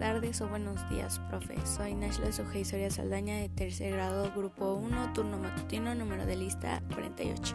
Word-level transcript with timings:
tardes 0.00 0.40
o 0.40 0.48
buenos 0.48 0.88
días, 0.88 1.20
profe. 1.28 1.54
Soy 1.66 1.94
Nashla 1.94 2.32
Sujei 2.32 2.64
Soria 2.64 2.90
Saldaña 2.90 3.36
de 3.36 3.50
tercer 3.50 3.92
grado, 3.92 4.32
grupo 4.34 4.72
1, 4.72 5.12
turno 5.12 5.36
matutino, 5.36 5.94
número 5.94 6.24
de 6.24 6.36
lista 6.36 6.82
48. 6.94 7.54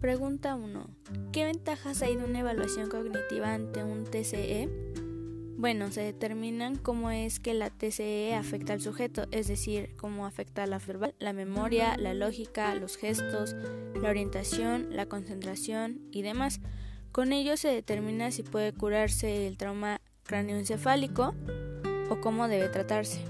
Pregunta 0.00 0.56
1. 0.56 0.86
¿Qué 1.32 1.44
ventajas 1.44 2.02
hay 2.02 2.16
de 2.16 2.24
una 2.24 2.40
evaluación 2.40 2.88
cognitiva 2.88 3.54
ante 3.54 3.84
un 3.84 4.04
TCE? 4.04 4.68
Bueno, 5.58 5.90
se 5.90 6.02
determinan 6.02 6.76
cómo 6.76 7.10
es 7.10 7.40
que 7.40 7.54
la 7.54 7.70
TCE 7.70 8.34
afecta 8.34 8.74
al 8.74 8.82
sujeto, 8.82 9.26
es 9.30 9.48
decir, 9.48 9.96
cómo 9.96 10.26
afecta 10.26 10.66
la 10.66 10.78
verbal, 10.78 11.14
la 11.18 11.32
memoria, 11.32 11.96
la 11.96 12.12
lógica, 12.12 12.74
los 12.74 12.98
gestos, 12.98 13.56
la 13.94 14.10
orientación, 14.10 14.88
la 14.90 15.06
concentración 15.06 16.02
y 16.12 16.20
demás. 16.20 16.60
Con 17.10 17.32
ello 17.32 17.56
se 17.56 17.68
determina 17.68 18.30
si 18.32 18.42
puede 18.42 18.74
curarse 18.74 19.46
el 19.46 19.56
trauma 19.56 20.02
cráneoencefálico 20.24 21.34
o 22.10 22.20
cómo 22.20 22.48
debe 22.48 22.68
tratarse. 22.68 23.24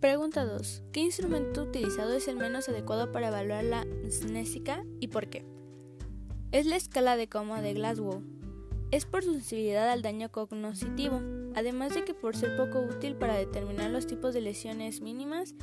Pregunta 0.00 0.46
2. 0.46 0.84
¿Qué 0.92 1.00
instrumento 1.00 1.64
utilizado 1.64 2.14
es 2.14 2.26
el 2.26 2.36
menos 2.36 2.70
adecuado 2.70 3.12
para 3.12 3.28
evaluar 3.28 3.64
la 3.64 3.84
mnésica 4.24 4.82
y 4.98 5.08
por 5.08 5.28
qué? 5.28 5.44
Es 6.52 6.64
la 6.64 6.76
escala 6.76 7.18
de 7.18 7.28
coma 7.28 7.60
de 7.60 7.74
Glasgow. 7.74 8.22
Es 8.92 9.04
por 9.04 9.22
su 9.22 9.34
sensibilidad 9.34 9.90
al 9.90 10.00
daño 10.00 10.32
cognoscitivo, 10.32 11.20
además 11.54 11.94
de 11.94 12.04
que 12.04 12.14
por 12.14 12.34
ser 12.34 12.56
poco 12.56 12.80
útil 12.80 13.14
para 13.14 13.34
determinar 13.34 13.90
los 13.90 14.06
tipos 14.06 14.32
de 14.32 14.40
lesiones 14.40 15.02
mínimas, 15.02 15.54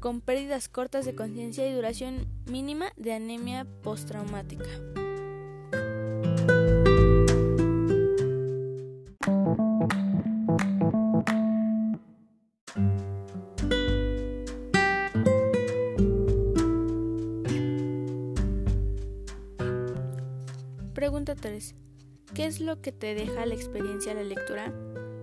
con 0.00 0.20
pérdidas 0.20 0.68
cortas 0.68 1.04
de 1.04 1.14
conciencia 1.14 1.64
y 1.68 1.72
duración 1.72 2.26
mínima 2.46 2.86
de 2.96 3.12
anemia 3.12 3.68
postraumática. 3.84 4.66
Pregunta 20.96 21.34
3. 21.34 21.74
¿Qué 22.32 22.46
es 22.46 22.58
lo 22.58 22.80
que 22.80 22.90
te 22.90 23.14
deja 23.14 23.44
la 23.44 23.54
experiencia 23.54 24.14
de 24.14 24.24
la 24.24 24.28
lectura? 24.30 24.72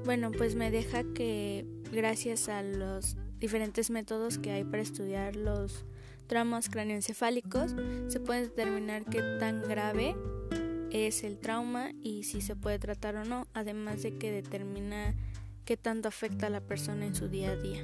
Bueno, 0.06 0.30
pues 0.30 0.54
me 0.54 0.70
deja 0.70 1.04
que 1.16 1.66
gracias 1.92 2.48
a 2.48 2.62
los 2.62 3.18
diferentes 3.40 3.90
métodos 3.90 4.38
que 4.38 4.52
hay 4.52 4.66
para 4.66 4.84
estudiar 4.84 5.36
los 5.36 5.84
traumas 6.28 6.70
cráneoencefálicos, 6.70 7.74
se 8.08 8.20
puede 8.20 8.42
determinar 8.42 9.06
qué 9.06 9.24
tan 9.40 9.64
grave 9.64 10.16
es 10.92 11.24
el 11.24 11.40
trauma 11.40 11.90
y 12.04 12.22
si 12.22 12.42
se 12.42 12.56
puede 12.56 12.78
tratar 12.78 13.16
o 13.16 13.26
no, 13.26 13.48
además 13.56 14.04
de 14.04 14.16
que 14.20 14.32
determina 14.32 15.16
qué 15.66 15.76
tanto 15.76 16.08
afecta 16.08 16.46
a 16.46 16.52
la 16.52 16.62
persona 16.62 17.08
en 17.08 17.16
su 17.16 17.30
día 17.30 17.50
a 17.50 17.56
día. 17.56 17.82